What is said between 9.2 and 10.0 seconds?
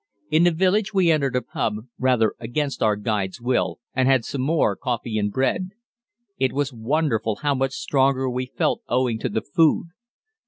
the food.